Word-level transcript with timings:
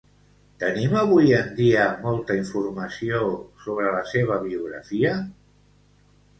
Tenim 0.61 0.95
avui 1.01 1.33
en 1.39 1.51
dia 1.59 1.83
molta 2.07 2.39
informació 2.41 3.21
sobre 3.67 3.95
la 3.99 4.03
seva 4.17 4.41
biografia? 4.49 5.17